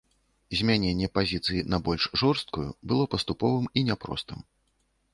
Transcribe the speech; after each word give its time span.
Змяненне 0.61 1.09
пазіцыі 1.17 1.61
на 1.75 1.81
больш 1.89 2.03
жорсткую 2.23 2.67
было 2.93 3.03
паступовым 3.15 3.65
і 3.77 3.89
няпростым. 3.95 4.39